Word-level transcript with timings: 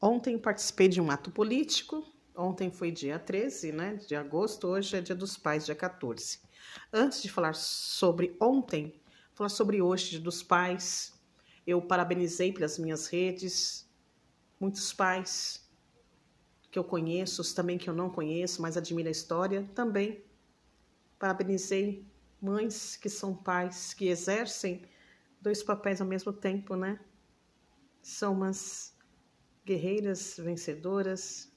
Ontem 0.00 0.38
participei 0.38 0.88
de 0.88 1.00
um 1.00 1.10
ato 1.10 1.30
político. 1.30 2.06
Ontem 2.34 2.70
foi 2.70 2.90
dia 2.90 3.18
13 3.18 3.72
né, 3.72 3.94
de 3.96 4.16
agosto, 4.16 4.66
hoje 4.66 4.96
é 4.96 5.00
dia 5.00 5.14
dos 5.14 5.36
pais, 5.36 5.66
dia 5.66 5.74
14. 5.74 6.40
Antes 6.90 7.20
de 7.20 7.28
falar 7.28 7.54
sobre 7.54 8.34
ontem, 8.40 8.98
falar 9.34 9.50
sobre 9.50 9.82
hoje, 9.82 10.10
dia 10.10 10.20
dos 10.20 10.42
pais, 10.42 11.12
eu 11.66 11.82
parabenizei 11.82 12.50
pelas 12.50 12.78
minhas 12.78 13.08
redes 13.08 13.86
muitos 14.58 14.92
pais 14.92 15.68
que 16.70 16.78
eu 16.78 16.84
conheço, 16.84 17.42
os 17.42 17.52
também 17.52 17.76
que 17.76 17.90
eu 17.90 17.94
não 17.94 18.08
conheço, 18.08 18.62
mas 18.62 18.76
admiro 18.76 19.08
a 19.08 19.12
história, 19.12 19.68
também 19.74 20.24
parabenizei 21.18 22.06
mães 22.40 22.96
que 22.96 23.08
são 23.10 23.34
pais, 23.34 23.92
que 23.92 24.08
exercem 24.08 24.82
dois 25.42 25.62
papéis 25.62 26.00
ao 26.00 26.06
mesmo 26.06 26.32
tempo, 26.32 26.74
né? 26.76 26.98
São 28.00 28.32
umas 28.32 28.94
guerreiras, 29.70 30.36
vencedoras, 30.36 31.52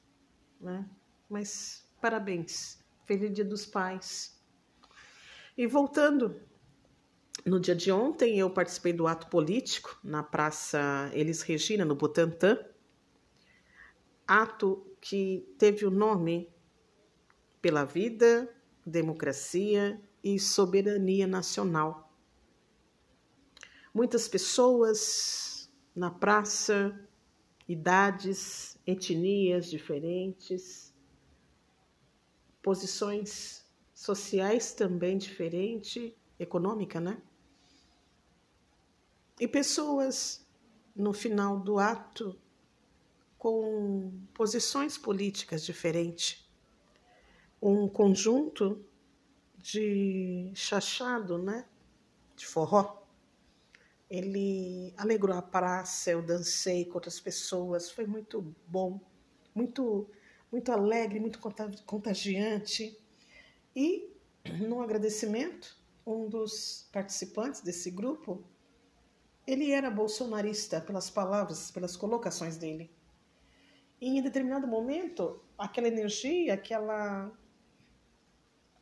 né? 0.61 0.87
Mas 1.27 1.83
parabéns, 1.99 2.77
feliz 3.05 3.33
Dia 3.33 3.43
dos 3.43 3.65
Pais. 3.65 4.39
E 5.57 5.65
voltando, 5.65 6.39
no 7.43 7.59
dia 7.59 7.75
de 7.75 7.91
ontem 7.91 8.37
eu 8.37 8.51
participei 8.51 8.93
do 8.93 9.07
ato 9.07 9.27
político 9.29 9.99
na 10.03 10.21
Praça 10.21 11.09
Elis 11.11 11.41
Regina, 11.41 11.83
no 11.83 11.95
Butantã. 11.95 12.63
Ato 14.27 14.95
que 15.01 15.51
teve 15.57 15.83
o 15.83 15.89
nome 15.89 16.53
pela 17.63 17.83
vida, 17.83 18.47
democracia 18.85 19.99
e 20.23 20.39
soberania 20.39 21.25
nacional. 21.25 22.15
Muitas 23.91 24.27
pessoas 24.27 25.67
na 25.95 26.11
praça 26.11 26.95
idades, 27.73 28.77
etnias 28.85 29.69
diferentes, 29.69 30.93
posições 32.61 33.65
sociais 33.93 34.73
também 34.73 35.17
diferentes, 35.17 36.13
econômica, 36.39 36.99
né? 36.99 37.21
E 39.39 39.47
pessoas 39.47 40.45
no 40.95 41.11
final 41.13 41.59
do 41.59 41.79
ato 41.79 42.39
com 43.37 44.13
posições 44.33 44.97
políticas 44.97 45.65
diferentes. 45.65 46.49
Um 47.61 47.89
conjunto 47.89 48.85
de 49.57 50.51
chachado, 50.55 51.37
né? 51.37 51.67
De 52.35 52.45
forró 52.45 53.02
ele 54.13 54.93
alegrou 54.95 55.35
a 55.35 55.41
praça, 55.41 56.11
eu 56.11 56.21
dancei 56.21 56.85
com 56.85 56.93
outras 56.93 57.19
pessoas, 57.19 57.89
foi 57.89 58.05
muito 58.05 58.53
bom, 58.67 59.01
muito 59.55 60.07
muito 60.51 60.71
alegre, 60.71 61.19
muito 61.19 61.39
contagiante. 61.83 62.95
E 63.75 64.13
no 64.67 64.83
agradecimento, 64.83 65.75
um 66.05 66.29
dos 66.29 66.87
participantes 66.91 67.61
desse 67.61 67.89
grupo, 67.89 68.43
ele 69.47 69.71
era 69.71 69.89
bolsonarista 69.89 70.79
pelas 70.79 71.09
palavras, 71.09 71.71
pelas 71.71 71.97
colocações 71.97 72.55
dele. 72.55 72.91
E 73.99 74.19
em 74.19 74.21
determinado 74.21 74.67
momento, 74.67 75.41
aquela 75.57 75.87
energia, 75.87 76.53
aquela 76.53 77.31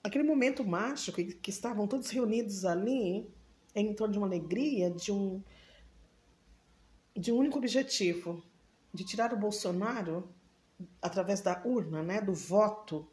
aquele 0.03 0.25
momento 0.25 0.61
mágico 0.65 1.23
que 1.23 1.49
estavam 1.49 1.87
todos 1.87 2.09
reunidos 2.09 2.65
ali, 2.65 3.31
em 3.73 3.93
torno 3.93 4.13
de 4.13 4.17
uma 4.17 4.27
alegria, 4.27 4.89
de 4.89 5.11
um, 5.11 5.41
de 7.15 7.31
um 7.31 7.37
único 7.37 7.57
objetivo, 7.57 8.43
de 8.93 9.03
tirar 9.03 9.33
o 9.33 9.37
Bolsonaro 9.37 10.29
através 11.01 11.41
da 11.41 11.61
urna, 11.63 12.01
né, 12.01 12.21
do 12.21 12.33
voto, 12.33 13.07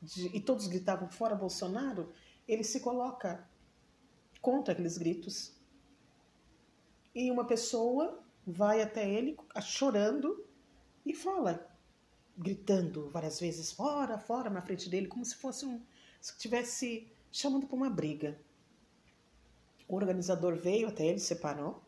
de, 0.00 0.26
e 0.36 0.40
todos 0.40 0.66
gritavam 0.66 1.08
fora 1.08 1.34
Bolsonaro, 1.34 2.12
ele 2.46 2.62
se 2.62 2.80
coloca 2.80 3.48
contra 4.40 4.72
aqueles 4.72 4.98
gritos. 4.98 5.52
E 7.14 7.30
uma 7.30 7.44
pessoa 7.44 8.22
vai 8.46 8.82
até 8.82 9.08
ele 9.08 9.36
chorando 9.60 10.44
e 11.04 11.14
fala, 11.14 11.66
gritando 12.36 13.08
várias 13.10 13.40
vezes, 13.40 13.72
fora, 13.72 14.18
fora, 14.18 14.50
na 14.50 14.62
frente 14.62 14.88
dele, 14.88 15.08
como 15.08 15.24
se 15.24 15.34
fosse 15.36 15.64
um. 15.64 15.80
se 16.20 16.32
estivesse 16.32 17.10
chamando 17.32 17.66
para 17.66 17.76
uma 17.76 17.90
briga. 17.90 18.38
O 19.88 19.96
organizador 19.96 20.56
veio 20.56 20.88
até 20.88 21.06
ele, 21.06 21.18
separou 21.18 21.82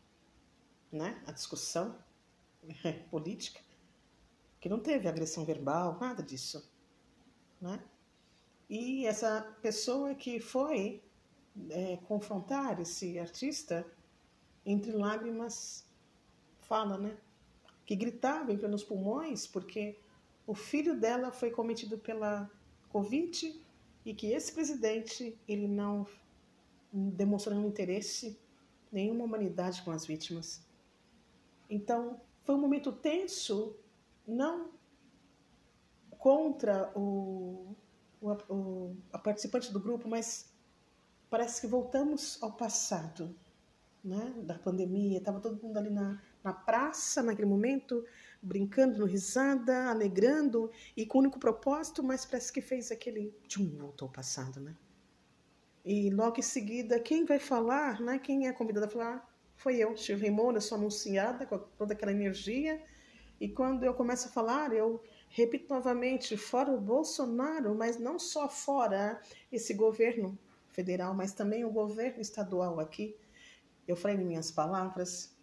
né, 0.91 1.23
a 1.27 1.33
discussão 1.33 1.97
política, 3.11 3.61
que 4.61 4.69
não 4.69 4.79
teve 4.79 5.09
agressão 5.09 5.45
verbal, 5.45 5.99
nada 6.01 6.23
disso. 6.23 6.71
Né? 7.61 7.83
E 8.69 9.07
essa 9.07 9.57
pessoa 9.63 10.15
que 10.15 10.41
foi 10.41 11.03
é, 11.71 11.97
confrontar 12.09 12.81
esse 12.81 13.19
artista, 13.19 13.87
entre 14.65 14.93
lágrimas, 14.93 15.87
fala, 16.61 16.99
né? 16.99 17.17
Que 17.87 17.97
gritava 17.97 18.53
em 18.53 18.59
plenos 18.59 18.85
pulmões 18.85 19.47
porque 19.47 19.99
o 20.47 20.55
filho 20.55 20.99
dela 20.99 21.33
foi 21.33 21.51
cometido 21.51 21.99
pela 21.99 22.51
Covid 22.91 23.59
e 24.05 24.15
que 24.15 24.33
esse 24.33 24.53
presidente 24.53 25.39
ele 25.49 25.67
não 25.67 26.07
demonstrando 26.93 27.66
interesse, 27.66 28.38
nenhuma 28.91 29.25
humanidade 29.25 29.82
com 29.82 29.91
as 29.91 30.06
vítimas. 30.06 30.62
Então, 31.69 32.21
foi 32.44 32.54
um 32.54 32.60
momento 32.60 32.93
tenso, 32.93 33.76
não 34.26 34.71
contra 36.10 36.91
o, 36.97 37.76
o, 38.21 38.31
o 38.49 38.97
a 39.12 39.19
participante 39.19 39.72
do 39.72 39.78
grupo, 39.78 40.09
mas 40.09 40.50
parece 41.31 41.60
que 41.60 41.66
voltamos 41.66 42.43
ao 42.43 42.53
passado, 42.53 43.34
né? 44.03 44.34
Da 44.44 44.59
pandemia, 44.59 45.19
estava 45.19 45.41
todo 45.41 45.62
mundo 45.62 45.76
ali 45.76 45.91
na, 45.91 46.20
na 46.43 46.53
praça 46.53 47.22
naquele 47.22 47.49
momento, 47.49 48.05
brincando, 48.43 49.05
risada, 49.05 49.91
alegrando 49.91 50.70
e 50.97 51.05
com 51.05 51.19
o 51.19 51.20
único 51.20 51.38
propósito, 51.38 52.03
mas 52.03 52.25
parece 52.25 52.53
que 52.53 52.62
fez 52.62 52.91
aquele 52.91 53.34
tchum, 53.47 53.76
voltou 53.76 54.06
ao 54.06 54.12
passado, 54.12 54.59
né? 54.60 54.75
E 55.88 56.10
logo 56.10 56.38
em 56.38 56.43
seguida, 56.43 57.00
quem 57.00 57.25
vai 57.25 57.38
falar, 57.38 57.99
né? 57.99 58.19
Quem 58.19 58.47
é 58.47 58.53
convidada 58.53 58.84
a 58.84 58.91
falar 58.91 59.26
foi 59.56 59.78
eu, 59.78 59.97
Shirley 59.97 60.31
Moura, 60.31 60.60
sou 60.60 60.76
anunciada 60.76 61.47
com 61.47 61.59
toda 61.78 61.94
aquela 61.94 62.12
energia. 62.12 62.84
E 63.41 63.49
quando 63.49 63.84
eu 63.84 63.94
começo 63.94 64.28
a 64.28 64.31
falar, 64.31 64.75
eu 64.75 65.03
repito 65.31 65.72
novamente, 65.72 66.37
fora 66.37 66.71
o 66.71 66.78
Bolsonaro, 66.78 67.75
mas 67.75 67.99
não 67.99 68.19
só 68.19 68.50
fora 68.50 69.19
esse 69.50 69.72
governo 69.72 70.38
federal, 70.69 71.15
mas 71.15 71.32
também 71.32 71.65
o 71.65 71.71
governo 71.71 72.20
estadual 72.20 72.78
aqui. 72.81 73.16
Eu 73.87 73.97
falei 73.97 74.19
em 74.19 74.26
minhas 74.26 74.50
palavras, 74.50 75.34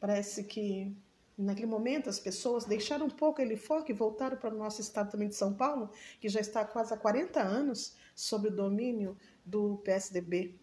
parece 0.00 0.42
que 0.42 0.92
naquele 1.40 1.66
momento 1.66 2.08
as 2.08 2.20
pessoas 2.20 2.64
deixaram 2.64 3.06
um 3.06 3.10
pouco 3.10 3.40
ele 3.40 3.56
foco 3.56 3.90
e 3.90 3.94
voltaram 3.94 4.36
para 4.36 4.54
o 4.54 4.58
nosso 4.58 4.80
estado 4.80 5.10
também 5.10 5.28
de 5.28 5.34
São 5.34 5.54
Paulo, 5.54 5.90
que 6.20 6.28
já 6.28 6.40
está 6.40 6.64
quase 6.64 6.92
há 6.92 6.96
40 6.96 7.40
anos 7.40 7.96
sob 8.14 8.48
o 8.48 8.54
domínio 8.54 9.16
do 9.44 9.78
PSDB. 9.78 10.54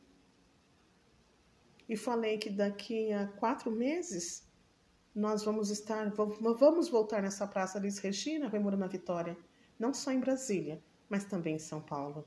E 1.90 1.96
falei 1.96 2.38
que 2.38 2.50
daqui 2.50 3.12
a 3.12 3.28
quatro 3.28 3.72
meses 3.72 4.46
nós 5.16 5.44
vamos 5.44 5.70
estar, 5.72 6.12
vamos 6.12 6.90
voltar 6.90 7.22
nessa 7.22 7.48
praça 7.48 7.80
Liz 7.80 7.98
Regina, 7.98 8.48
remorando 8.48 8.84
a 8.84 8.88
Vitória, 8.88 9.38
não 9.80 9.94
só 9.94 10.12
em 10.12 10.20
Brasília, 10.20 10.82
mas 11.10 11.24
também 11.24 11.56
em 11.56 11.60
São 11.60 11.82
Paulo. 11.82 12.26